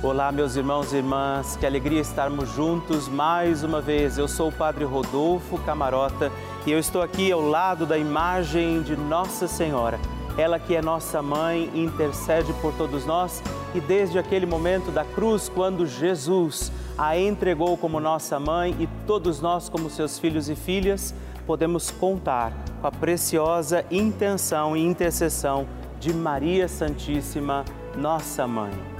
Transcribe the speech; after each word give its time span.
Olá, 0.00 0.30
meus 0.30 0.54
irmãos 0.54 0.92
e 0.92 0.98
irmãs, 0.98 1.56
que 1.56 1.66
alegria 1.66 2.00
estarmos 2.00 2.48
juntos 2.54 3.08
mais 3.08 3.64
uma 3.64 3.80
vez. 3.80 4.16
Eu 4.16 4.28
sou 4.28 4.48
o 4.48 4.52
Padre 4.52 4.84
Rodolfo 4.84 5.58
Camarota 5.64 6.30
e 6.64 6.70
eu 6.70 6.78
estou 6.78 7.02
aqui 7.02 7.32
ao 7.32 7.40
lado 7.40 7.84
da 7.84 7.98
imagem 7.98 8.80
de 8.82 8.94
Nossa 8.94 9.48
Senhora. 9.48 9.98
Ela 10.36 10.60
que 10.60 10.76
é 10.76 10.80
nossa 10.80 11.20
mãe, 11.20 11.68
intercede 11.74 12.52
por 12.60 12.72
todos 12.74 13.04
nós 13.04 13.42
e 13.74 13.80
desde 13.80 14.20
aquele 14.20 14.46
momento 14.46 14.92
da 14.92 15.04
cruz, 15.04 15.48
quando 15.48 15.84
Jesus 15.84 16.70
a 16.96 17.18
entregou 17.18 17.76
como 17.76 17.98
nossa 17.98 18.38
mãe 18.38 18.76
e 18.78 18.86
todos 19.04 19.40
nós, 19.40 19.68
como 19.68 19.90
seus 19.90 20.16
filhos 20.16 20.48
e 20.48 20.54
filhas, 20.54 21.12
podemos 21.44 21.90
contar 21.90 22.52
com 22.80 22.86
a 22.86 22.92
preciosa 22.92 23.84
intenção 23.90 24.76
e 24.76 24.86
intercessão 24.86 25.66
de 25.98 26.14
Maria 26.14 26.68
Santíssima, 26.68 27.64
nossa 27.96 28.46
mãe. 28.46 28.97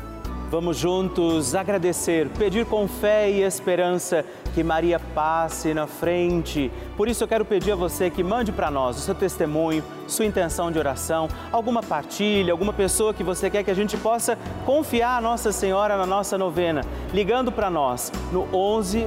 Vamos 0.51 0.79
juntos 0.79 1.55
agradecer, 1.55 2.27
pedir 2.31 2.65
com 2.65 2.89
fé 2.89 3.31
e 3.31 3.43
esperança 3.43 4.25
que 4.55 4.65
Maria 4.65 4.99
passe 4.99 5.75
na 5.75 5.87
frente. 5.87 6.73
Por 6.97 7.07
isso 7.07 7.23
eu 7.23 7.29
quero 7.29 7.45
pedir 7.45 7.73
a 7.73 7.77
você 7.77 8.09
que 8.09 8.25
mande 8.25 8.51
para 8.51 8.71
nós 8.71 8.97
o 8.97 9.01
seu 9.01 9.15
testemunho, 9.15 9.85
sua 10.07 10.25
intenção 10.25 10.73
de 10.73 10.79
oração, 10.79 11.29
alguma 11.53 11.83
partilha, 11.83 12.51
alguma 12.51 12.73
pessoa 12.73 13.13
que 13.13 13.23
você 13.23 13.51
quer 13.51 13.63
que 13.63 13.71
a 13.71 13.75
gente 13.75 13.95
possa 13.99 14.39
confiar 14.65 15.19
a 15.19 15.21
Nossa 15.21 15.53
Senhora 15.53 15.99
na 15.99 16.07
nossa 16.07 16.39
novena, 16.39 16.81
ligando 17.13 17.53
para 17.53 17.69
nós 17.69 18.11
no 18.33 18.49
11 18.51 19.07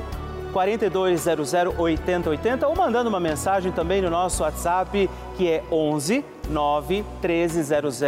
4200 0.53 1.53
8080 1.75 2.67
ou 2.67 2.75
mandando 2.75 3.09
uma 3.09 3.19
mensagem 3.19 3.71
também 3.71 3.99
no 3.99 4.11
nosso 4.11 4.43
WhatsApp 4.43 5.09
que 5.37 5.49
é 5.49 5.63
11 5.71 6.23
9 6.49 7.05
1300 7.19 8.01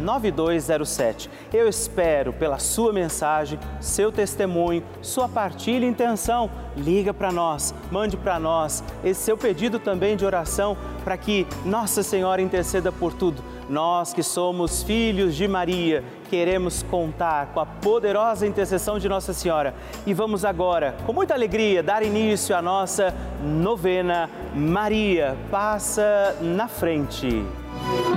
9207. 0.00 1.30
Eu 1.52 1.68
espero 1.68 2.32
pela 2.32 2.58
sua 2.58 2.92
mensagem, 2.92 3.58
seu 3.80 4.10
testemunho, 4.10 4.82
sua 5.02 5.28
partilha 5.28 5.84
e 5.84 5.88
intenção. 5.88 6.50
Liga 6.76 7.12
para 7.12 7.30
nós, 7.30 7.74
mande 7.90 8.16
para 8.16 8.38
nós 8.38 8.82
esse 9.04 9.22
seu 9.22 9.36
pedido 9.36 9.78
também 9.78 10.16
de 10.16 10.24
oração 10.24 10.76
para 11.04 11.16
que 11.16 11.46
Nossa 11.64 12.02
Senhora 12.02 12.40
interceda 12.42 12.90
por 12.90 13.12
tudo. 13.12 13.42
Nós 13.68 14.12
que 14.12 14.22
somos 14.22 14.82
filhos 14.82 15.36
de 15.36 15.46
Maria, 15.46 16.02
queremos 16.28 16.82
contar 16.82 17.52
com 17.54 17.60
a 17.60 17.66
poderosa 17.66 18.44
intercessão 18.44 18.98
de 18.98 19.08
Nossa 19.08 19.32
Senhora. 19.32 19.74
E 20.04 20.12
vamos 20.12 20.44
agora, 20.44 20.96
com 21.06 21.12
muita 21.12 21.34
alegria, 21.34 21.80
dar 21.80 22.02
início 22.02 22.56
à 22.56 22.60
nossa 22.60 23.14
novena 23.40 24.28
Maria 24.54 25.36
Passa 25.52 26.36
na 26.40 26.66
Frente. 26.66 27.44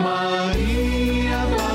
Maria 0.02 0.83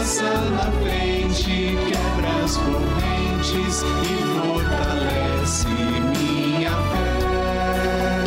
passa 0.08 0.40
na 0.50 0.72
frente, 0.80 1.76
quebra 1.86 2.42
as 2.42 2.56
correntes 2.56 3.82
e 3.82 4.16
fortalece 4.40 5.68
minha 5.68 6.70
fé. 6.70 8.24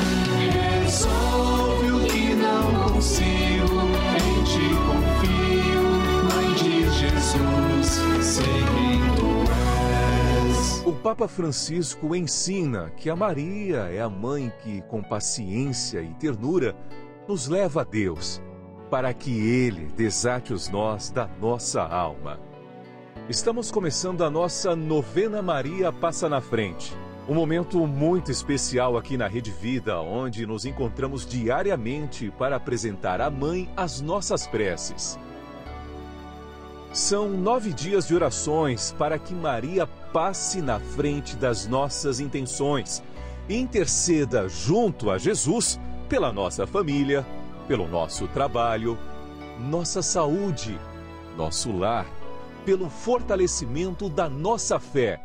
Resolve 0.84 1.92
o 1.92 2.06
que 2.06 2.36
não 2.36 2.94
consigo, 2.94 3.82
em 4.14 4.44
ti 4.44 4.70
confio, 4.86 5.84
Mãe 6.30 6.54
de 6.54 6.88
Jesus, 6.92 7.90
sei 8.24 8.46
quem 8.46 9.02
tu 9.16 9.32
és. 10.52 10.84
O 10.86 10.94
Papa 10.94 11.28
Francisco 11.28 12.16
ensina 12.16 12.92
que 12.92 13.10
a 13.10 13.16
Maria 13.16 13.90
é 13.92 14.00
a 14.02 14.10
mãe 14.10 14.54
que, 14.62 14.84
com 14.84 15.02
paciência 15.02 16.00
e 16.04 16.14
ternura, 16.14 16.76
nos 17.28 17.48
leva 17.48 17.82
a 17.82 17.84
Deus 17.84 18.40
para 18.92 19.14
que 19.14 19.32
Ele 19.32 19.86
desate 19.96 20.52
os 20.52 20.68
nós 20.68 21.10
da 21.10 21.26
nossa 21.40 21.82
alma. 21.82 22.38
Estamos 23.30 23.72
começando 23.72 24.22
a 24.22 24.30
nossa 24.30 24.76
novena 24.76 25.42
Maria 25.42 25.94
Passa 25.94 26.28
na 26.28 26.42
Frente. 26.42 26.94
Um 27.26 27.34
momento 27.34 27.88
muito 27.88 28.30
especial 28.30 28.98
aqui 28.98 29.16
na 29.16 29.30
Rede 29.30 29.50
Vida, 29.50 30.02
onde 30.02 30.46
nos 30.46 30.66
encontramos 30.66 31.26
diariamente 31.26 32.34
para 32.38 32.58
apresentar 32.58 33.22
à 33.22 33.30
Mãe 33.30 33.70
as 33.78 34.02
nossas 34.02 34.46
preces. 34.46 35.18
São 36.92 37.30
nove 37.30 37.72
dias 37.72 38.06
de 38.06 38.14
orações 38.14 38.94
para 38.98 39.18
que 39.18 39.34
Maria 39.34 39.88
passe 39.88 40.62
na 40.62 40.82
frente 40.82 41.38
das 41.38 41.66
nossas 41.66 42.20
intenções 42.20 43.02
e 43.48 43.56
interceda 43.56 44.50
junto 44.50 45.10
a 45.10 45.18
Jesus 45.18 45.80
pela 46.10 46.34
nossa 46.34 46.68
família, 46.68 47.26
pelo 47.68 47.88
nosso 47.88 48.28
trabalho, 48.28 48.98
nossa 49.60 50.02
saúde, 50.02 50.80
nosso 51.38 51.72
lar, 51.72 52.06
pelo 52.66 52.90
fortalecimento 52.90 54.10
da 54.10 54.30
nossa 54.30 54.80
fé, 54.80 55.20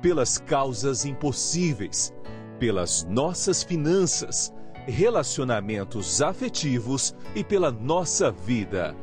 pelas 0.00 0.38
causas 0.38 1.04
impossíveis, 1.04 2.14
pelas 2.58 3.04
nossas 3.04 3.62
finanças, 3.62 4.52
relacionamentos 4.86 6.20
afetivos 6.22 7.14
e 7.34 7.44
pela 7.44 7.70
nossa 7.70 8.30
vida. 8.30 8.94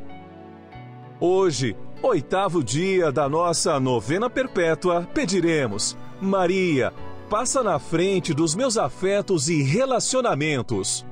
Hoje, 1.19 1.75
oitavo 2.01 2.63
dia 2.63 3.11
da 3.11 3.27
nossa 3.27 3.79
novena 3.79 4.29
perpétua, 4.29 5.07
pediremos: 5.13 5.97
Maria, 6.21 6.93
passa 7.29 7.63
na 7.63 7.79
frente 7.79 8.33
dos 8.33 8.55
meus 8.55 8.77
afetos 8.77 9.49
e 9.49 9.61
relacionamentos. 9.63 11.05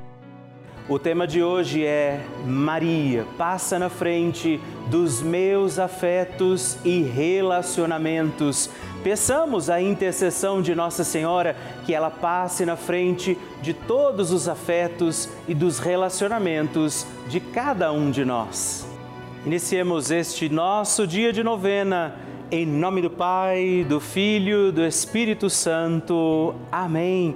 O 0.88 1.00
tema 1.00 1.26
de 1.26 1.42
hoje 1.42 1.84
é 1.84 2.24
Maria, 2.46 3.26
passa 3.40 3.80
na 3.80 3.90
frente 3.90 4.62
dos 4.88 5.20
meus 5.20 5.80
afetos 5.80 6.78
e 6.86 7.02
relacionamentos. 7.02 8.70
Peçamos 9.04 9.68
a 9.68 9.82
intercessão 9.82 10.62
de 10.62 10.76
Nossa 10.76 11.04
Senhora 11.04 11.56
que 11.88 11.94
ela 11.96 12.12
passe 12.12 12.68
na 12.68 12.76
frente 12.76 13.36
de 13.64 13.74
todos 13.74 14.32
os 14.32 14.48
afetos 14.48 15.28
e 15.48 15.56
dos 15.56 15.80
relacionamentos 15.80 17.08
de 17.28 17.40
cada 17.40 17.92
um 17.92 18.12
de 18.12 18.24
nós. 18.24 18.88
Iniciemos 19.44 20.12
este 20.12 20.50
nosso 20.50 21.08
dia 21.08 21.34
de 21.34 21.44
novena 21.44 22.16
em 22.52 22.64
nome 22.64 23.02
do 23.02 23.10
Pai, 23.10 23.84
do 23.90 24.00
Filho, 24.00 24.72
do 24.72 24.86
Espírito 24.86 25.50
Santo. 25.50 26.54
Amém. 26.72 27.36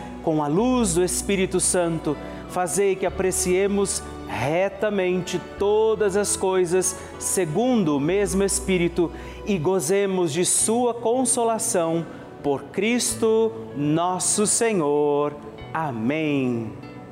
com 0.23 0.43
a 0.43 0.47
luz 0.47 0.93
do 0.93 1.03
Espírito 1.03 1.59
Santo, 1.59 2.15
fazei 2.49 2.95
que 2.95 3.05
apreciemos 3.05 4.03
retamente 4.27 5.39
todas 5.59 6.15
as 6.15 6.35
coisas 6.35 6.97
segundo 7.19 7.97
o 7.97 7.99
mesmo 7.99 8.43
Espírito 8.43 9.11
e 9.45 9.57
gozemos 9.57 10.31
de 10.31 10.45
Sua 10.45 10.93
consolação 10.93 12.05
por 12.41 12.63
Cristo 12.63 13.51
nosso 13.75 14.47
Senhor. 14.47 15.35
Amém. 15.73 16.71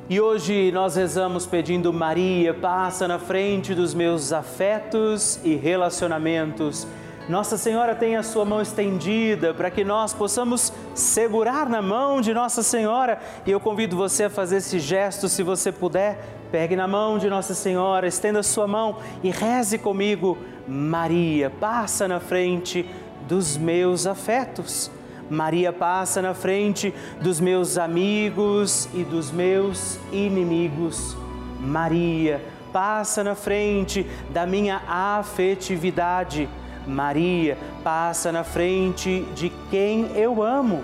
E 0.09 0.19
hoje 0.19 0.71
nós 0.71 0.95
rezamos 0.95 1.45
pedindo 1.45 1.93
Maria, 1.93 2.53
passa 2.53 3.07
na 3.07 3.19
frente 3.19 3.75
dos 3.75 3.93
meus 3.93 4.33
afetos 4.33 5.39
e 5.43 5.55
relacionamentos 5.55 6.87
nossa 7.29 7.59
Senhora 7.59 7.93
tem 7.93 8.15
a 8.15 8.23
sua 8.23 8.43
mão 8.43 8.59
estendida 8.59 9.53
para 9.53 9.69
que 9.69 9.83
nós 9.83 10.15
possamos 10.15 10.73
segurar 10.95 11.69
na 11.69 11.79
mão 11.79 12.21
de 12.21 12.33
Nossa 12.33 12.63
Senhora. 12.63 13.19
E 13.45 13.51
eu 13.51 13.59
convido 13.59 13.95
você 13.95 14.23
a 14.23 14.29
fazer 14.31 14.57
esse 14.57 14.79
gesto, 14.79 15.29
se 15.29 15.43
você 15.43 15.71
puder. 15.71 16.19
Pegue 16.51 16.75
na 16.75 16.87
mão 16.87 17.19
de 17.19 17.29
Nossa 17.29 17.53
Senhora, 17.53 18.07
estenda 18.07 18.39
a 18.39 18.43
sua 18.43 18.67
mão 18.67 18.97
e 19.23 19.29
reze 19.29 19.77
comigo. 19.77 20.39
Maria, 20.67 21.51
passa 21.51 22.07
na 22.07 22.19
frente 22.19 22.83
dos 23.27 23.55
meus 23.55 24.07
afetos. 24.07 24.89
Maria 25.29 25.71
passa 25.71 26.23
na 26.23 26.33
frente 26.33 26.91
dos 27.21 27.39
meus 27.39 27.77
amigos 27.77 28.89
e 28.91 29.03
dos 29.03 29.29
meus 29.29 29.99
inimigos. 30.11 31.15
Maria 31.59 32.43
passa 32.73 33.23
na 33.23 33.35
frente 33.35 34.03
da 34.31 34.47
minha 34.47 34.81
afetividade. 34.87 36.49
Maria 36.89 37.55
passa 37.83 38.31
na 38.31 38.43
frente 38.43 39.21
de 39.35 39.51
quem 39.69 40.11
eu 40.15 40.41
amo. 40.41 40.83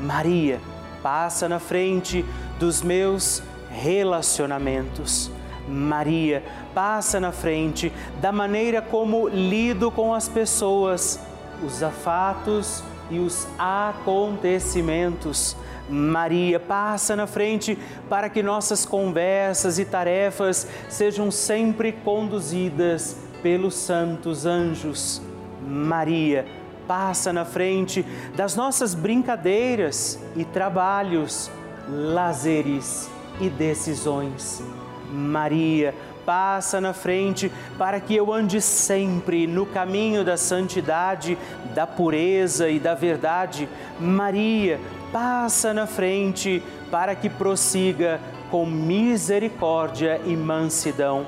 Maria 0.00 0.58
passa 1.02 1.46
na 1.46 1.58
frente 1.58 2.24
dos 2.58 2.80
meus 2.82 3.42
relacionamentos. 3.70 5.30
Maria 5.68 6.42
passa 6.74 7.20
na 7.20 7.32
frente 7.32 7.92
da 8.20 8.32
maneira 8.32 8.80
como 8.80 9.28
lido 9.28 9.90
com 9.90 10.14
as 10.14 10.26
pessoas, 10.26 11.20
os 11.62 11.82
afatos 11.82 12.82
e 13.10 13.18
os 13.18 13.46
acontecimentos. 13.58 15.54
Maria, 15.88 16.58
passa 16.58 17.14
na 17.14 17.26
frente 17.26 17.78
para 18.08 18.30
que 18.30 18.42
nossas 18.42 18.86
conversas 18.86 19.78
e 19.78 19.84
tarefas 19.84 20.66
sejam 20.88 21.30
sempre 21.30 21.92
conduzidas 21.92 23.18
pelos 23.42 23.74
santos 23.74 24.46
anjos. 24.46 25.20
Maria, 25.66 26.46
passa 26.86 27.32
na 27.32 27.44
frente 27.44 28.04
das 28.34 28.56
nossas 28.56 28.94
brincadeiras 28.94 30.18
e 30.36 30.44
trabalhos, 30.44 31.50
lazeres 31.88 33.10
e 33.40 33.48
decisões. 33.48 34.62
Maria, 35.10 35.94
passa 36.24 36.80
na 36.80 36.92
frente 36.92 37.50
para 37.78 38.00
que 38.00 38.14
eu 38.14 38.32
ande 38.32 38.60
sempre 38.60 39.46
no 39.46 39.66
caminho 39.66 40.24
da 40.24 40.36
santidade, 40.36 41.36
da 41.74 41.86
pureza 41.86 42.68
e 42.68 42.78
da 42.78 42.94
verdade. 42.94 43.68
Maria, 44.00 44.80
passa 45.12 45.74
na 45.74 45.86
frente 45.86 46.62
para 46.90 47.14
que 47.14 47.28
prossiga 47.28 48.20
com 48.50 48.64
misericórdia 48.66 50.20
e 50.24 50.36
mansidão. 50.36 51.26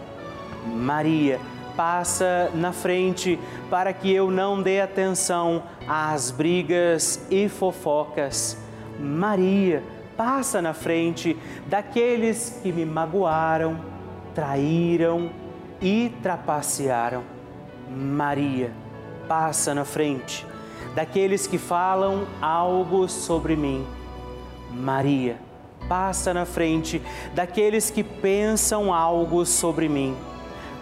Maria, 0.67 1.41
passa 1.77 2.51
na 2.55 2.73
frente 2.73 3.39
para 3.71 3.93
que 3.93 4.13
eu 4.13 4.31
não 4.31 4.63
dê 4.63 4.81
atenção 4.81 5.63
às 5.87 6.31
brigas 6.31 7.27
e 7.31 7.49
fofocas. 7.49 8.59
Maria, 8.99 9.83
passa 10.17 10.63
na 10.63 10.73
frente 10.73 11.37
daqueles 11.67 12.61
que 12.63 12.73
me 12.73 12.85
magoaram, 12.85 13.81
traíram 14.35 15.31
e 15.81 16.13
trapacearam. 16.23 17.23
Maria, 17.91 18.73
passa 19.29 19.75
na 19.75 19.85
frente 19.85 20.47
daqueles 20.95 21.47
que 21.47 21.59
falam 21.59 22.27
algo 22.41 23.09
sobre 23.09 23.57
mim. 23.57 23.85
Maria, 24.71 25.37
passa 25.89 26.33
na 26.33 26.45
frente 26.45 27.03
daqueles 27.35 27.91
que 27.91 28.03
pensam 28.03 28.93
algo 28.93 29.45
sobre 29.45 29.89
mim. 29.89 30.17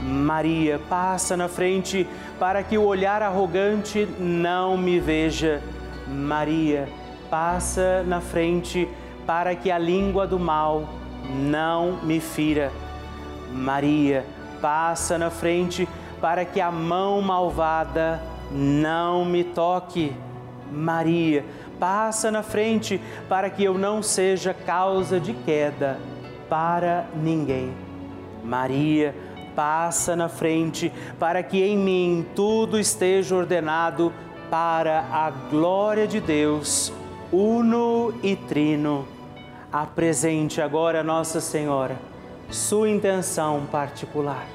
Maria, 0.02 0.80
passa 0.88 1.36
na 1.36 1.48
frente 1.48 2.06
para 2.38 2.62
que 2.62 2.76
o 2.76 2.84
olhar 2.84 3.22
arrogante 3.22 4.06
não 4.18 4.76
me 4.76 4.98
veja. 4.98 5.62
Maria, 6.08 6.88
passa 7.30 8.02
na 8.02 8.20
frente 8.20 8.88
para 9.24 9.54
que 9.54 9.70
a 9.70 9.78
língua 9.78 10.26
do 10.26 10.40
mal 10.40 10.88
não 11.30 12.02
me 12.02 12.18
fira. 12.18 12.72
Maria, 13.52 14.26
passa 14.60 15.16
na 15.16 15.30
frente 15.30 15.88
para 16.20 16.44
que 16.44 16.60
a 16.60 16.70
mão 16.70 17.20
malvada 17.22 18.20
não 18.50 19.24
me 19.24 19.44
toque. 19.44 20.12
Maria, 20.70 21.44
passa 21.78 22.30
na 22.30 22.42
frente 22.42 23.00
para 23.28 23.48
que 23.50 23.62
eu 23.62 23.78
não 23.78 24.02
seja 24.02 24.52
causa 24.52 25.20
de 25.20 25.32
queda 25.32 25.98
para 26.48 27.06
ninguém. 27.14 27.72
Maria, 28.44 29.14
passa 29.54 30.14
na 30.16 30.28
frente 30.28 30.92
para 31.18 31.42
que 31.42 31.62
em 31.62 31.76
mim 31.76 32.26
tudo 32.34 32.78
esteja 32.78 33.34
ordenado 33.34 34.12
para 34.50 35.00
a 35.10 35.30
glória 35.30 36.06
de 36.06 36.20
Deus, 36.20 36.92
uno 37.32 38.14
e 38.22 38.36
trino. 38.36 39.06
Apresente 39.72 40.60
agora 40.60 41.02
Nossa 41.02 41.40
Senhora 41.40 42.12
sua 42.52 42.90
intenção 42.90 43.66
particular. 43.70 44.46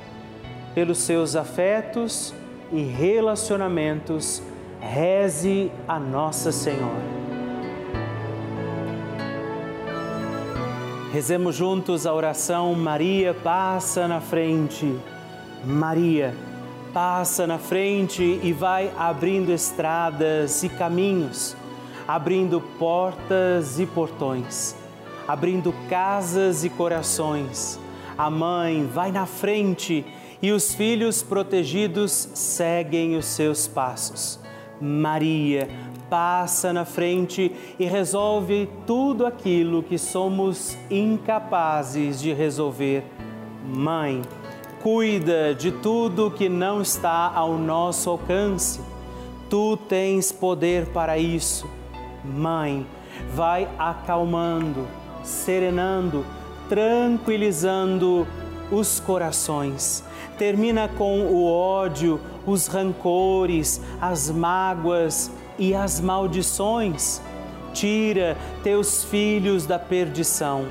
Pelos 0.74 1.00
seus 1.00 1.36
afetos 1.36 2.34
e 2.72 2.82
relacionamentos, 2.84 4.42
reze 4.80 5.72
a 5.88 6.00
Nossa 6.00 6.52
Senhora. 6.52 7.27
Rezemos 11.18 11.56
juntos 11.56 12.06
a 12.06 12.14
oração 12.14 12.76
Maria 12.76 13.34
passa 13.34 14.08
na 14.08 14.22
frente. 14.22 14.96
Maria 15.66 16.32
passa 16.94 17.48
na 17.48 17.58
frente 17.58 18.40
e 18.44 18.54
vai 18.54 18.94
abrindo 18.96 19.52
estradas 19.52 20.62
e 20.62 20.70
caminhos, 20.70 21.58
abrindo 22.08 22.62
portas 22.78 23.80
e 23.80 23.88
portões, 23.88 24.76
abrindo 25.28 25.74
casas 25.90 26.64
e 26.64 26.70
corações. 26.70 27.80
A 28.16 28.30
mãe 28.30 28.86
vai 28.86 29.12
na 29.12 29.26
frente 29.26 30.06
e 30.40 30.52
os 30.52 30.76
filhos 30.76 31.24
protegidos 31.24 32.30
seguem 32.36 33.16
os 33.16 33.26
seus 33.26 33.68
passos. 33.68 34.40
Maria 34.80 35.68
passa 36.10 36.72
na 36.74 36.86
frente 36.86 37.52
e 37.78 37.86
resolve 37.86 38.70
tudo 38.86 39.26
aquilo 39.26 39.84
que 39.84 39.98
somos 39.98 40.78
incapazes 40.90 42.20
de 42.20 42.34
resolver. 42.34 43.04
Mãe, 43.66 44.22
cuida 44.82 45.54
de 45.54 45.72
tudo 45.72 46.32
que 46.32 46.48
não 46.48 46.82
está 46.82 47.32
ao 47.34 47.58
nosso 47.58 48.10
alcance. 48.10 48.80
Tu 49.50 49.78
tens 49.90 50.32
poder 50.32 50.88
para 50.88 51.18
isso. 51.18 51.70
Mãe, 52.24 52.86
vai 53.34 53.68
acalmando, 53.78 54.88
serenando, 55.24 56.26
tranquilizando 56.70 58.28
os 58.72 59.00
corações. 59.00 60.04
Termina 60.38 60.88
com 60.88 61.22
o 61.22 61.52
ódio, 61.52 62.20
os 62.46 62.68
rancores, 62.68 63.82
as 64.00 64.30
mágoas 64.30 65.32
e 65.58 65.74
as 65.74 66.00
maldições. 66.00 67.22
Tira 67.74 68.38
teus 68.64 69.04
filhos 69.04 69.66
da 69.66 69.78
perdição. 69.78 70.66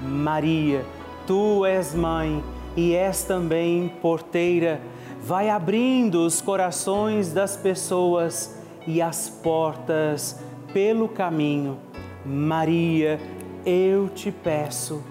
Maria, 0.00 0.84
tu 1.26 1.64
és 1.64 1.94
mãe 1.94 2.42
e 2.76 2.94
és 2.94 3.22
também 3.22 3.88
porteira. 4.00 4.80
Vai 5.22 5.48
abrindo 5.48 6.26
os 6.26 6.40
corações 6.40 7.32
das 7.32 7.56
pessoas 7.56 8.60
e 8.86 9.00
as 9.00 9.28
portas 9.28 10.38
pelo 10.72 11.08
caminho. 11.08 11.78
Maria, 12.24 13.20
eu 13.64 14.08
te 14.08 14.32
peço, 14.32 15.02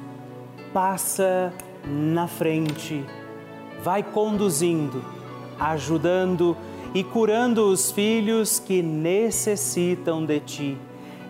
passa 0.74 1.54
na 1.86 2.28
frente, 2.28 3.06
vai 3.82 4.04
conduzindo, 4.04 5.04
ajudando 5.60 6.56
e 6.94 7.04
curando 7.04 7.68
os 7.68 7.92
filhos 7.92 8.60
que 8.60 8.82
necessitam 8.82 10.26
de 10.26 10.40
ti. 10.40 10.78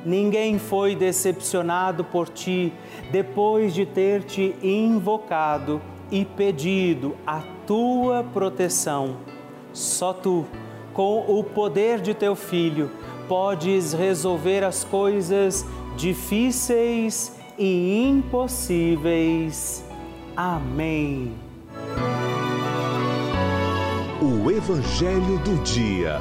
Ninguém 0.06 0.58
foi 0.58 0.96
decepcionado 0.96 2.04
por 2.04 2.28
ti 2.28 2.74
depois 3.12 3.74
de 3.74 3.86
ter 3.86 4.24
te 4.24 4.56
invocado 4.64 5.80
e 6.12 6.26
pedido 6.26 7.16
a 7.26 7.42
tua 7.68 8.24
proteção. 8.24 9.18
Só 9.72 10.12
tu, 10.12 10.46
com 10.94 11.20
o 11.40 11.44
poder 11.44 12.02
de 12.02 12.14
teu 12.14 12.36
filho, 12.36 12.90
podes 13.28 13.94
resolver 13.94 14.64
as 14.64 14.84
coisas 14.84 15.66
difíceis 15.96 17.36
e 17.58 18.04
impossíveis. 18.04 19.86
Amém. 20.36 21.51
O 24.24 24.52
Evangelho 24.52 25.40
do 25.40 25.64
Dia. 25.64 26.20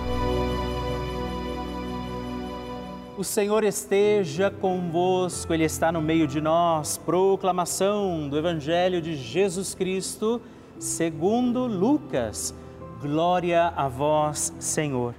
O 3.19 3.23
Senhor 3.23 3.63
esteja 3.63 4.51
convosco, 4.51 5.53
Ele 5.53 5.65
está 5.65 5.93
no 5.93 6.01
meio 6.01 6.27
de 6.27 6.41
nós. 6.41 6.97
Proclamação 6.97 8.27
do 8.27 8.39
Evangelho 8.39 9.03
de 9.03 9.15
Jesus 9.15 9.75
Cristo, 9.75 10.41
segundo 10.79 11.67
Lucas. 11.67 12.55
Glória 13.03 13.67
a 13.77 13.87
vós, 13.87 14.51
Senhor. 14.59 15.15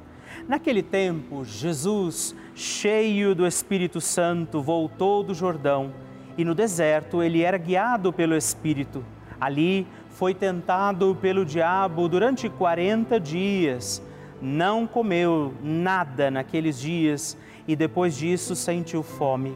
Naquele 0.48 0.82
tempo, 0.82 1.46
Jesus, 1.46 2.36
cheio 2.56 3.36
do 3.36 3.46
Espírito 3.46 4.02
Santo, 4.02 4.60
voltou 4.60 5.22
do 5.22 5.36
Jordão 5.36 5.94
e 6.36 6.44
no 6.44 6.56
deserto 6.56 7.22
ele 7.22 7.44
era 7.44 7.60
guiado 7.60 8.12
pelo 8.12 8.36
Espírito. 8.36 9.06
Ali 9.40 9.88
foi 10.12 10.34
tentado 10.34 11.18
pelo 11.22 11.46
diabo 11.46 12.08
durante 12.08 12.50
40 12.50 13.20
dias. 13.20 14.02
Não 14.42 14.88
comeu 14.88 15.54
nada 15.64 16.30
naqueles 16.30 16.80
dias 16.80 17.38
e 17.68 17.76
depois 17.76 18.16
disso 18.16 18.56
sentiu 18.56 19.04
fome. 19.04 19.56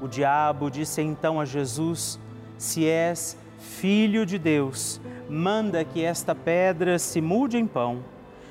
O 0.00 0.06
diabo 0.06 0.70
disse 0.70 1.00
então 1.02 1.40
a 1.40 1.44
Jesus: 1.44 2.20
Se 2.58 2.86
és 2.86 3.36
filho 3.58 4.26
de 4.26 4.38
Deus, 4.38 5.00
manda 5.28 5.84
que 5.84 6.02
esta 6.02 6.34
pedra 6.34 6.98
se 6.98 7.20
mude 7.20 7.56
em 7.56 7.66
pão. 7.66 7.98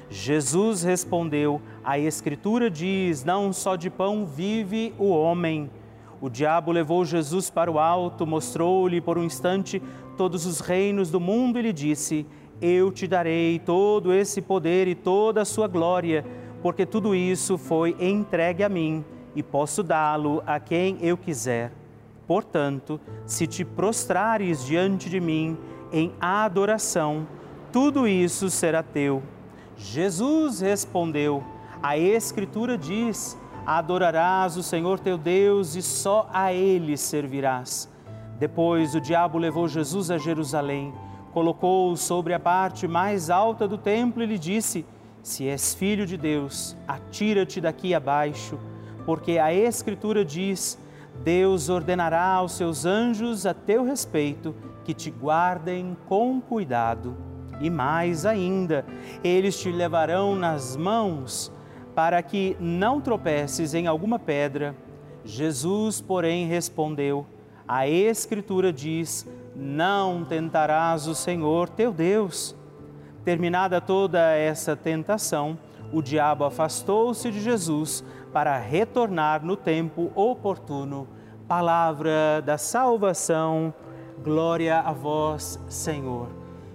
Jesus 0.09 0.83
respondeu: 0.83 1.61
A 1.83 1.97
Escritura 1.97 2.69
diz: 2.69 3.23
Não 3.23 3.53
só 3.53 3.75
de 3.75 3.89
pão 3.89 4.25
vive 4.25 4.93
o 4.97 5.09
homem. 5.09 5.69
O 6.21 6.29
diabo 6.29 6.71
levou 6.71 7.05
Jesus 7.05 7.49
para 7.49 7.69
o 7.69 7.77
alto, 7.77 8.25
mostrou-lhe 8.25 9.01
por 9.01 9.17
um 9.17 9.23
instante 9.23 9.81
todos 10.15 10.45
os 10.45 10.59
reinos 10.59 11.11
do 11.11 11.19
mundo 11.19 11.59
e 11.59 11.61
lhe 11.61 11.73
disse: 11.73 12.25
Eu 12.61 12.91
te 12.91 13.07
darei 13.07 13.59
todo 13.59 14.13
esse 14.13 14.41
poder 14.41 14.87
e 14.87 14.95
toda 14.95 15.41
a 15.41 15.45
sua 15.45 15.67
glória, 15.67 16.25
porque 16.61 16.85
tudo 16.85 17.13
isso 17.13 17.57
foi 17.57 17.95
entregue 17.99 18.63
a 18.63 18.69
mim 18.69 19.03
e 19.35 19.43
posso 19.43 19.83
dá-lo 19.83 20.41
a 20.45 20.59
quem 20.59 20.97
eu 21.01 21.17
quiser. 21.17 21.71
Portanto, 22.25 22.99
se 23.25 23.45
te 23.45 23.63
prostrares 23.63 24.65
diante 24.65 25.09
de 25.09 25.19
mim 25.19 25.57
em 25.91 26.11
adoração, 26.19 27.27
tudo 27.71 28.07
isso 28.07 28.49
será 28.49 28.81
teu. 28.81 29.21
Jesus 29.77 30.61
respondeu: 30.61 31.43
A 31.83 31.97
Escritura 31.97 32.77
diz: 32.77 33.37
Adorarás 33.65 34.57
o 34.57 34.63
Senhor 34.63 34.99
teu 34.99 35.17
Deus 35.17 35.75
e 35.75 35.81
só 35.81 36.29
a 36.31 36.53
ele 36.53 36.97
servirás. 36.97 37.93
Depois 38.37 38.93
o 38.95 39.01
diabo 39.01 39.37
levou 39.37 39.67
Jesus 39.67 40.11
a 40.11 40.17
Jerusalém, 40.17 40.93
colocou-o 41.33 41.95
sobre 41.95 42.33
a 42.33 42.39
parte 42.39 42.87
mais 42.87 43.29
alta 43.29 43.67
do 43.67 43.77
templo 43.77 44.21
e 44.21 44.25
lhe 44.25 44.37
disse: 44.37 44.85
Se 45.23 45.47
és 45.47 45.73
filho 45.73 46.05
de 46.05 46.17
Deus, 46.17 46.75
atira-te 46.87 47.61
daqui 47.61 47.93
abaixo, 47.93 48.59
porque 49.05 49.37
a 49.37 49.53
Escritura 49.53 50.25
diz: 50.25 50.77
Deus 51.23 51.69
ordenará 51.69 52.25
aos 52.25 52.53
seus 52.53 52.85
anjos 52.85 53.45
a 53.45 53.53
teu 53.53 53.85
respeito 53.85 54.53
que 54.83 54.93
te 54.93 55.09
guardem 55.09 55.95
com 56.07 56.41
cuidado. 56.41 57.15
E 57.61 57.69
mais 57.69 58.25
ainda, 58.25 58.85
eles 59.23 59.57
te 59.57 59.71
levarão 59.71 60.35
nas 60.35 60.75
mãos 60.75 61.51
para 61.95 62.21
que 62.21 62.57
não 62.59 62.99
tropeces 62.99 63.73
em 63.73 63.87
alguma 63.87 64.19
pedra. 64.19 64.75
Jesus, 65.23 66.01
porém, 66.01 66.47
respondeu: 66.47 67.25
A 67.67 67.87
Escritura 67.87 68.71
diz: 68.71 69.27
Não 69.55 70.23
tentarás 70.23 71.07
o 71.07 71.15
Senhor 71.15 71.67
teu 71.67 71.91
Deus. 71.91 72.55
Terminada 73.23 73.81
toda 73.81 74.19
essa 74.19 74.75
tentação, 74.75 75.57
o 75.91 75.99
diabo 75.99 76.43
afastou-se 76.43 77.31
de 77.31 77.41
Jesus 77.41 78.03
para 78.31 78.57
retornar 78.59 79.43
no 79.43 79.55
tempo 79.55 80.11
oportuno. 80.13 81.07
Palavra 81.47 82.41
da 82.45 82.55
salvação, 82.57 83.73
glória 84.23 84.79
a 84.79 84.91
vós, 84.91 85.59
Senhor. 85.67 86.27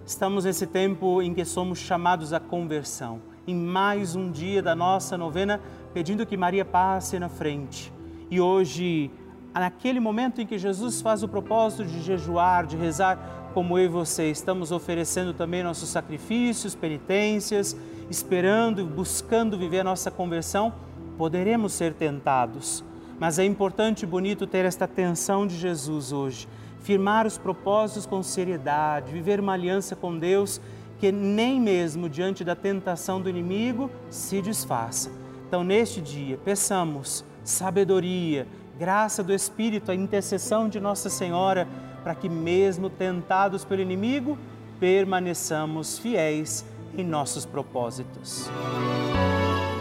Estamos 0.04 0.44
nesse 0.44 0.66
tempo 0.66 1.22
em 1.22 1.32
que 1.32 1.44
somos 1.44 1.78
chamados 1.78 2.32
à 2.32 2.40
conversão, 2.40 3.20
em 3.46 3.54
mais 3.54 4.16
um 4.16 4.28
dia 4.28 4.60
da 4.60 4.74
nossa 4.74 5.16
novena, 5.16 5.60
pedindo 5.94 6.26
que 6.26 6.36
Maria 6.36 6.64
passe 6.64 7.16
na 7.16 7.28
frente. 7.28 7.92
E 8.28 8.40
hoje, 8.40 9.10
naquele 9.58 9.98
momento 9.98 10.40
em 10.40 10.46
que 10.46 10.58
Jesus 10.58 11.00
faz 11.00 11.22
o 11.22 11.28
propósito 11.28 11.84
de 11.84 12.00
jejuar, 12.02 12.66
de 12.66 12.76
rezar, 12.76 13.50
como 13.52 13.76
eu 13.76 13.86
e 13.86 13.88
você, 13.88 14.30
estamos 14.30 14.70
oferecendo 14.70 15.34
também 15.34 15.64
nossos 15.64 15.88
sacrifícios, 15.88 16.76
penitências, 16.76 17.76
esperando, 18.08 18.86
buscando 18.86 19.58
viver 19.58 19.80
a 19.80 19.84
nossa 19.84 20.10
conversão, 20.10 20.72
poderemos 21.18 21.72
ser 21.72 21.94
tentados. 21.94 22.84
Mas 23.18 23.38
é 23.38 23.44
importante 23.44 24.04
e 24.04 24.06
bonito 24.06 24.46
ter 24.46 24.64
esta 24.64 24.84
atenção 24.84 25.46
de 25.46 25.56
Jesus 25.56 26.12
hoje 26.12 26.48
firmar 26.80 27.26
os 27.26 27.38
propósitos 27.38 28.06
com 28.06 28.22
seriedade, 28.22 29.12
viver 29.12 29.38
uma 29.38 29.52
aliança 29.52 29.94
com 29.94 30.18
Deus 30.18 30.60
que 30.98 31.10
nem 31.10 31.60
mesmo 31.60 32.08
diante 32.08 32.44
da 32.44 32.54
tentação 32.54 33.20
do 33.20 33.28
inimigo 33.28 33.90
se 34.10 34.42
desfaça. 34.42 35.10
Então, 35.46 35.64
neste 35.64 36.00
dia, 36.00 36.38
peçamos 36.44 37.24
sabedoria, 37.42 38.46
graça 38.80 39.22
do 39.22 39.34
Espírito, 39.34 39.90
a 39.90 39.94
intercessão 39.94 40.66
de 40.66 40.80
Nossa 40.80 41.10
Senhora, 41.10 41.68
para 42.02 42.14
que, 42.14 42.30
mesmo 42.30 42.88
tentados 42.88 43.62
pelo 43.62 43.82
inimigo, 43.82 44.38
permaneçamos 44.80 45.98
fiéis 45.98 46.64
em 46.96 47.04
nossos 47.04 47.44
propósitos. 47.44 48.50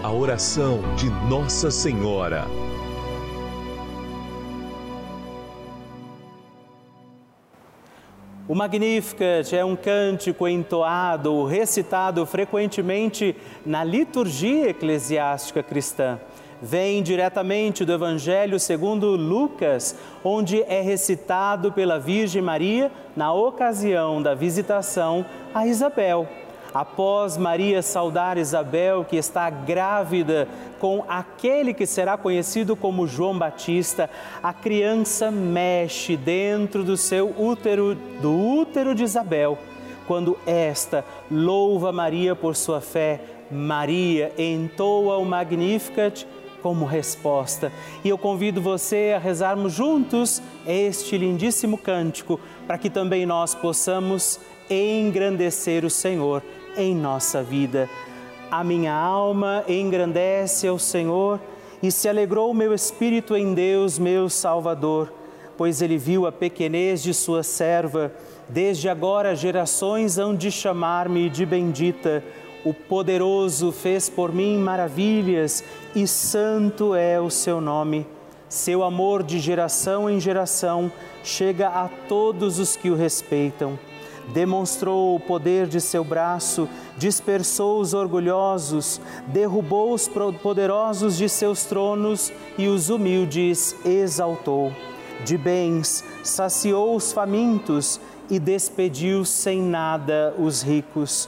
A 0.04 0.12
oração 0.12 0.82
de 0.98 1.10
Nossa 1.30 1.72
Senhora. 1.72 2.46
O 8.50 8.56
Magnificat 8.56 9.56
é 9.56 9.64
um 9.64 9.78
cântico 9.78 10.46
entoado, 10.46 11.46
recitado 11.46 12.26
frequentemente 12.26 13.34
na 13.66 13.82
liturgia 13.82 14.72
eclesiástica 14.72 15.64
cristã. 15.64 16.20
Vem 16.62 17.02
diretamente 17.02 17.86
do 17.86 17.94
Evangelho 17.94 18.60
segundo 18.60 19.16
Lucas, 19.16 19.96
onde 20.22 20.62
é 20.64 20.82
recitado 20.82 21.72
pela 21.72 21.98
Virgem 21.98 22.42
Maria 22.42 22.92
na 23.16 23.32
ocasião 23.32 24.22
da 24.22 24.36
visitação 24.36 25.26
a 25.54 25.66
Isabel. 25.66 26.28
Após 26.74 27.38
Maria 27.38 27.82
saudar 27.82 28.38
Isabel, 28.38 29.06
que 29.06 29.16
está 29.16 29.50
grávida 29.50 30.50
com 30.80 31.04
aquele 31.08 31.74
que 31.74 31.86
será 31.86 32.18
conhecido 32.18 32.76
como 32.76 33.08
João 33.08 33.40
Batista, 33.40 34.10
a 34.44 34.52
criança 34.52 35.32
mexe 35.32 36.18
dentro 36.18 36.84
do 36.84 36.98
seu 36.98 37.34
útero, 37.40 37.96
do 38.22 38.38
útero 38.38 38.94
de 38.94 39.04
Isabel. 39.04 39.58
Quando 40.06 40.38
esta 40.46 41.06
louva 41.32 41.94
Maria 41.94 42.36
por 42.36 42.56
sua 42.56 42.82
fé, 42.82 43.22
Maria 43.50 44.32
entoa 44.38 45.18
o 45.18 45.26
Magnificat 45.26 46.28
como 46.62 46.86
resposta. 46.86 47.72
E 48.04 48.10
eu 48.10 48.18
convido 48.18 48.62
você 48.62 49.14
a 49.16 49.20
rezarmos 49.20 49.74
juntos 49.74 50.42
este 50.66 51.18
lindíssimo 51.18 51.78
cântico, 51.78 52.40
para 52.68 52.78
que 52.78 52.90
também 52.90 53.26
nós 53.26 53.56
possamos 53.56 54.40
engrandecer 54.70 55.84
o 55.84 55.90
Senhor 55.90 56.44
em 56.78 56.96
nossa 56.96 57.42
vida. 57.42 57.90
A 58.52 58.64
minha 58.64 58.94
alma 58.94 59.64
engrandece 59.68 60.68
ao 60.68 60.80
Senhor 60.80 61.40
e 61.82 61.92
se 61.92 62.10
alegrou 62.10 62.52
o 62.52 62.54
meu 62.54 62.74
espírito 62.74 63.36
em 63.36 63.54
Deus, 63.54 63.98
meu 63.98 64.30
Salvador, 64.30 65.14
pois 65.58 65.82
ele 65.82 65.98
viu 65.98 66.26
a 66.26 66.32
pequenez 66.32 67.02
de 67.02 67.14
sua 67.14 67.44
serva. 67.44 68.12
Desde 68.48 68.90
agora 68.90 69.36
gerações 69.36 70.18
hão 70.18 70.36
de 70.36 70.52
chamar-me 70.52 71.30
de 71.30 71.46
bendita. 71.46 72.24
O 72.64 72.74
poderoso 72.74 73.72
fez 73.72 74.10
por 74.10 74.34
mim 74.34 74.58
maravilhas 74.58 75.64
e 75.96 76.06
santo 76.06 76.94
é 76.94 77.20
o 77.20 77.30
seu 77.30 77.62
nome. 77.62 78.06
Seu 78.48 78.84
amor 78.84 79.24
de 79.24 79.40
geração 79.40 80.10
em 80.10 80.20
geração 80.20 80.92
chega 81.24 81.68
a 81.68 81.88
todos 82.08 82.60
os 82.60 82.76
que 82.76 82.90
o 82.90 82.96
respeitam 82.96 83.78
demonstrou 84.34 85.16
o 85.16 85.20
poder 85.20 85.68
de 85.68 85.82
seu 85.82 86.04
braço, 86.04 86.70
dispersou 86.98 87.80
os 87.80 87.94
orgulhosos, 87.94 89.02
derrubou 89.28 89.94
os 89.94 90.08
poderosos 90.42 91.18
de 91.18 91.28
seus 91.28 91.66
tronos 91.66 92.32
e 92.58 92.68
os 92.68 92.90
humildes 92.90 93.76
exaltou. 93.86 94.72
De 95.26 95.38
bens 95.38 96.04
saciou 96.24 96.96
os 96.96 97.12
famintos 97.12 98.00
e 98.30 98.40
despediu 98.40 99.26
sem 99.26 99.62
nada 99.62 100.34
os 100.38 100.62
ricos. 100.62 101.28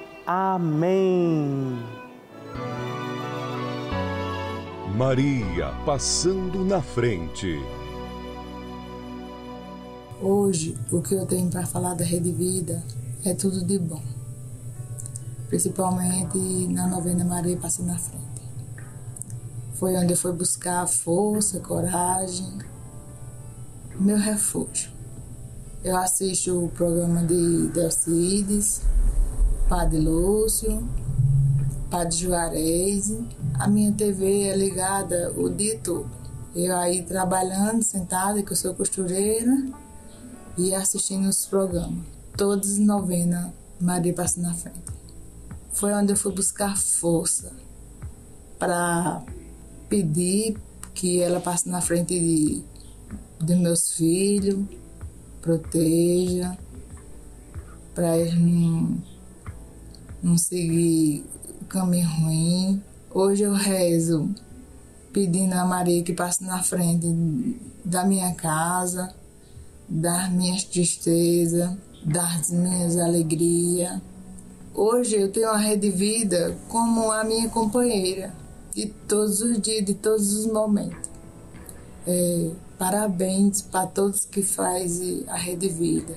Amém. 0.25 1.79
Maria 4.95 5.73
passando 5.83 6.63
na 6.63 6.81
frente. 6.81 7.59
Hoje, 10.21 10.77
o 10.91 11.01
que 11.01 11.15
eu 11.15 11.25
tenho 11.25 11.49
para 11.49 11.65
falar 11.65 11.95
da 11.95 12.05
Rede 12.05 12.31
Vida 12.31 12.83
é 13.25 13.33
tudo 13.33 13.65
de 13.65 13.79
bom, 13.79 14.03
principalmente 15.49 16.37
na 16.67 16.85
novena 16.87 17.25
Maria 17.25 17.57
Passa 17.57 17.81
na 17.81 17.97
Frente. 17.97 18.21
Foi 19.73 19.95
onde 19.95 20.13
eu 20.13 20.17
fui 20.17 20.33
buscar 20.33 20.87
força, 20.87 21.59
coragem, 21.61 22.59
meu 23.99 24.17
refúgio. 24.17 24.91
Eu 25.83 25.97
assisto 25.97 26.65
o 26.65 26.69
programa 26.69 27.23
de 27.23 27.69
Delcides, 27.69 28.83
Padre 29.71 30.01
Lúcio, 30.01 30.85
Padre 31.89 32.17
Juarez. 32.17 33.17
A 33.57 33.69
minha 33.69 33.93
TV 33.93 34.49
é 34.49 34.53
ligada 34.53 35.31
o 35.37 35.49
dia 35.49 35.79
todo. 35.79 36.11
Eu 36.53 36.75
aí 36.75 37.03
trabalhando, 37.03 37.81
sentada, 37.81 38.43
que 38.43 38.51
eu 38.51 38.55
sou 38.57 38.73
costureira, 38.73 39.65
e 40.57 40.75
assistindo 40.75 41.29
os 41.29 41.45
programas. 41.45 42.03
Todos 42.35 42.77
novena, 42.79 43.53
Maria 43.79 44.13
passa 44.13 44.41
na 44.41 44.53
frente. 44.53 44.81
Foi 45.71 45.93
onde 45.93 46.11
eu 46.11 46.17
fui 46.17 46.33
buscar 46.33 46.77
força 46.77 47.53
para 48.59 49.23
pedir 49.87 50.57
que 50.93 51.21
ela 51.21 51.39
passe 51.39 51.69
na 51.69 51.79
frente 51.79 52.19
de, 52.19 52.61
de 53.39 53.55
meus 53.55 53.93
filhos, 53.93 54.65
proteja, 55.41 56.57
para 57.95 58.17
eles 58.17 58.37
não, 58.37 59.10
não 60.21 60.37
seguir 60.37 61.25
o 61.61 61.65
caminho 61.65 62.07
ruim. 62.07 62.81
Hoje 63.13 63.43
eu 63.43 63.53
rezo 63.53 64.29
pedindo 65.11 65.53
a 65.53 65.65
Maria 65.65 66.03
que 66.03 66.13
passe 66.13 66.43
na 66.43 66.61
frente 66.63 67.59
da 67.83 68.05
minha 68.05 68.33
casa, 68.33 69.13
das 69.89 70.31
minhas 70.31 70.63
tristezas, 70.63 71.71
das 72.05 72.51
minhas 72.51 72.97
alegrias. 72.97 73.99
Hoje 74.73 75.15
eu 75.15 75.31
tenho 75.31 75.49
a 75.49 75.57
Rede 75.57 75.89
Vida 75.89 76.57
como 76.69 77.11
a 77.11 77.23
minha 77.23 77.49
companheira 77.49 78.33
de 78.73 78.85
todos 78.85 79.41
os 79.41 79.59
dias, 79.59 79.83
de 79.83 79.93
todos 79.93 80.33
os 80.33 80.45
momentos. 80.45 81.09
É, 82.07 82.51
parabéns 82.79 83.61
para 83.61 83.85
todos 83.87 84.25
que 84.25 84.41
fazem 84.41 85.25
a 85.27 85.35
Rede 85.35 85.67
Vida. 85.67 86.15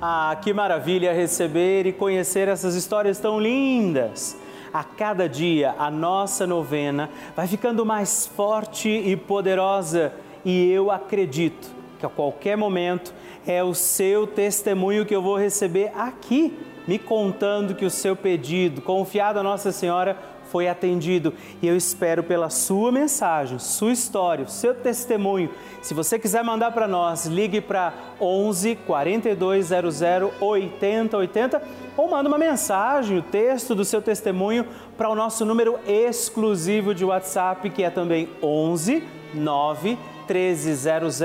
Ah, 0.00 0.36
que 0.42 0.52
maravilha 0.52 1.14
receber 1.14 1.86
e 1.86 1.92
conhecer 1.92 2.48
essas 2.48 2.74
histórias 2.74 3.18
tão 3.18 3.40
lindas! 3.40 4.36
A 4.70 4.84
cada 4.84 5.26
dia 5.26 5.74
a 5.78 5.90
nossa 5.90 6.46
novena 6.46 7.08
vai 7.34 7.46
ficando 7.46 7.86
mais 7.86 8.26
forte 8.26 8.90
e 8.90 9.16
poderosa 9.16 10.12
e 10.44 10.70
eu 10.70 10.90
acredito 10.90 11.74
que 11.98 12.04
a 12.04 12.10
qualquer 12.10 12.58
momento 12.58 13.14
é 13.46 13.64
o 13.64 13.72
seu 13.72 14.26
testemunho 14.26 15.06
que 15.06 15.16
eu 15.16 15.22
vou 15.22 15.38
receber 15.38 15.90
aqui 15.96 16.52
me 16.86 16.98
contando 16.98 17.74
que 17.74 17.86
o 17.86 17.90
seu 17.90 18.14
pedido, 18.14 18.82
confiado 18.82 19.38
a 19.38 19.42
Nossa 19.42 19.72
Senhora, 19.72 20.18
foi 20.56 20.68
atendido. 20.68 21.34
E 21.60 21.68
eu 21.68 21.76
espero 21.76 22.22
pela 22.22 22.48
sua 22.48 22.90
mensagem, 22.90 23.58
sua 23.58 23.92
história, 23.92 24.48
seu 24.48 24.74
testemunho. 24.74 25.50
Se 25.82 25.92
você 25.92 26.18
quiser 26.18 26.42
mandar 26.42 26.70
para 26.70 26.88
nós, 26.88 27.26
ligue 27.26 27.60
para 27.60 27.92
11 28.18 28.74
4200 28.86 30.00
8080 30.40 31.62
ou 31.94 32.08
manda 32.08 32.26
uma 32.26 32.38
mensagem, 32.38 33.18
o 33.18 33.22
texto 33.22 33.74
do 33.74 33.84
seu 33.84 34.00
testemunho 34.00 34.66
para 34.96 35.10
o 35.10 35.14
nosso 35.14 35.44
número 35.44 35.78
exclusivo 35.86 36.94
de 36.94 37.04
WhatsApp, 37.04 37.68
que 37.68 37.82
é 37.82 37.90
também 37.90 38.30
11 38.42 39.04
9 39.34 39.98
1300 40.26 41.20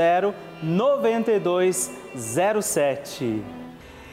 9207. 0.62 3.61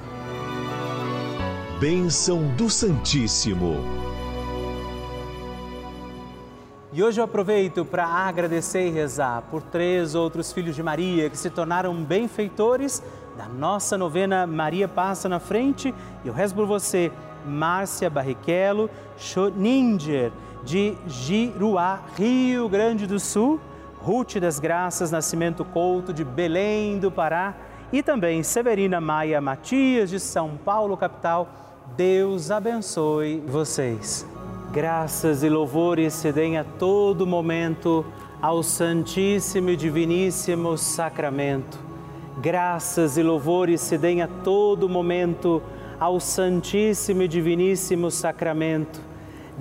Bênção 1.79 2.43
do 2.57 2.69
Santíssimo. 2.69 3.77
E 6.95 7.03
hoje 7.03 7.19
eu 7.19 7.25
aproveito 7.25 7.87
para 7.87 8.05
agradecer 8.05 8.87
e 8.87 8.91
rezar 8.91 9.45
por 9.51 9.63
três 9.63 10.15
outros 10.15 10.53
filhos 10.53 10.77
de 10.77 10.83
Maria 10.83 11.31
que 11.31 11.39
se 11.39 11.49
tornaram 11.49 11.95
benfeitores 12.05 13.03
da 13.37 13.47
nossa 13.47 13.97
novena 13.97 14.47
Maria 14.47 14.89
Passa 14.89 15.29
na 15.29 15.41
Frente. 15.41 15.95
E 16.25 16.29
eu 16.29 16.35
rezo 16.35 16.55
por 16.55 16.67
você, 16.67 17.11
Márcia 17.47 18.09
Barrichello 18.09 18.91
Schoninger, 19.17 20.33
de 20.65 20.97
Giruá, 21.07 22.01
Rio 22.17 22.69
Grande 22.69 23.07
do 23.07 23.19
Sul, 23.19 23.61
Ruth 24.01 24.37
das 24.37 24.59
Graças 24.59 25.11
Nascimento 25.11 25.65
Couto, 25.65 26.13
de 26.13 26.25
Belém 26.25 26.99
do 26.99 27.11
Pará, 27.11 27.55
e 27.93 28.03
também 28.03 28.43
Severina 28.43 29.01
Maia 29.01 29.41
Matias, 29.41 30.11
de 30.11 30.19
São 30.19 30.59
Paulo, 30.65 30.97
capital. 30.97 31.49
Deus 31.97 32.51
abençoe 32.51 33.43
vocês. 33.47 34.27
Graças 34.73 35.43
e 35.43 35.49
louvores 35.49 36.15
se 36.15 36.33
deem 36.33 36.57
a 36.57 36.65
todo 36.65 37.27
momento 37.27 38.07
ao 38.41 38.63
Santíssimo 38.63 39.71
e 39.71 39.77
Diviníssimo 39.77 40.79
Sacramento 40.79 41.92
Graças 42.41 43.19
e 43.19 43.23
louvores 43.23 43.83
se 43.83 43.99
deem 43.99 44.23
a 44.23 44.27
todo 44.27 44.89
momento 44.89 45.63
ao 46.01 46.19
Santíssimo 46.19 47.23
e 47.23 47.29
Diviníssimo 47.29 48.11
Sacramento. 48.11 49.03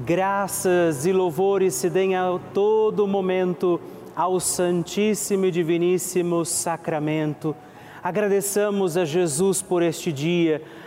Graças 0.06 1.06
e 1.06 1.12
louvores 1.12 1.74
se 1.74 1.90
deem 1.90 2.16
a 2.16 2.40
todo 2.54 3.06
momento 3.06 3.80
ao 4.16 4.40
Santíssimo 4.40 5.46
e 5.48 5.52
Diviníssimo 5.52 6.46
Sacramento. 6.46 7.54
Agradeçamos 8.02 8.96
a 8.96 9.04
Jesus 9.04 9.62
por 9.62 9.84
este 9.84 10.12
dia, 10.14 10.62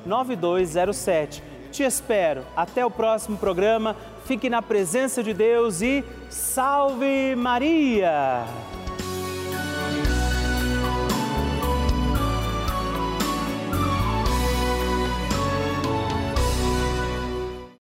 9207. 0.05 1.43
Te 1.71 1.83
espero. 1.83 2.43
Até 2.55 2.85
o 2.85 2.89
próximo 2.89 3.38
programa. 3.38 3.97
Fique 4.23 4.49
na 4.49 4.61
presença 4.61 5.21
de 5.21 5.33
Deus 5.33 5.81
e 5.81 6.01
salve 6.29 7.35
Maria! 7.35 8.45